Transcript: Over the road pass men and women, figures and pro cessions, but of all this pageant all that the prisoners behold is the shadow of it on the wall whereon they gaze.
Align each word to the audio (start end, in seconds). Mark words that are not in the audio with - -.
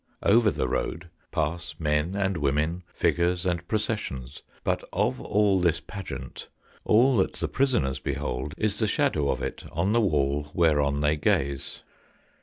Over 0.23 0.49
the 0.49 0.67
road 0.67 1.11
pass 1.31 1.75
men 1.77 2.15
and 2.15 2.35
women, 2.37 2.81
figures 2.91 3.45
and 3.45 3.67
pro 3.67 3.77
cessions, 3.77 4.41
but 4.63 4.83
of 4.91 5.21
all 5.21 5.59
this 5.61 5.79
pageant 5.79 6.47
all 6.83 7.17
that 7.17 7.33
the 7.33 7.47
prisoners 7.47 7.99
behold 7.99 8.55
is 8.57 8.79
the 8.79 8.87
shadow 8.87 9.29
of 9.29 9.43
it 9.43 9.63
on 9.71 9.93
the 9.93 10.01
wall 10.01 10.49
whereon 10.55 11.01
they 11.01 11.17
gaze. 11.17 11.83